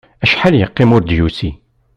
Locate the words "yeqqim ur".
0.57-1.01